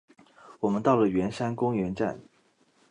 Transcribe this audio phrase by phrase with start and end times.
[0.61, 2.19] 我们到了圆山公园站